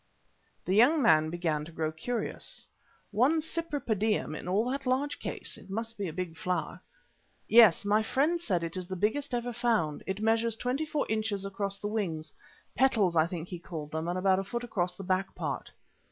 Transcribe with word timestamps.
The 0.65 0.73
young 0.73 0.99
man 0.99 1.29
began 1.29 1.63
to 1.63 1.71
grow 1.71 1.91
curious. 1.91 2.65
"One 3.11 3.39
Cypripedium 3.39 4.35
in 4.35 4.47
all 4.47 4.71
that 4.71 4.87
large 4.87 5.19
case? 5.19 5.59
It 5.59 5.69
must 5.69 5.95
be 5.95 6.07
a 6.07 6.11
big 6.11 6.35
flower." 6.35 6.81
"Yes, 7.47 7.85
my 7.85 8.01
friend 8.01 8.41
said 8.41 8.63
it 8.63 8.75
is 8.75 8.87
the 8.87 8.95
biggest 8.95 9.31
ever 9.35 9.53
found. 9.53 10.01
It 10.07 10.19
measures 10.19 10.55
twenty 10.55 10.85
four 10.87 11.05
inches 11.07 11.45
across 11.45 11.79
the 11.79 11.87
wings, 11.87 12.33
petals 12.73 13.15
I 13.15 13.27
think 13.27 13.49
he 13.49 13.59
called 13.59 13.91
them, 13.91 14.07
and 14.07 14.17
about 14.17 14.39
a 14.39 14.43
foot 14.43 14.63
across 14.63 14.97
the 14.97 15.03
back 15.03 15.35
part." 15.35 15.71